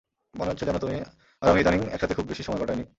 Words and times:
মনে 0.33 0.49
হচ্ছে 0.51 0.65
যেন 0.65 0.77
তুমি 0.77 0.97
আর 1.41 1.47
আমি 1.49 1.59
ইদানীং 1.59 1.81
একসাথে 1.87 2.15
খুব 2.15 2.25
বেশি 2.25 2.43
সময় 2.43 2.59
কাটাইনি। 2.59 2.85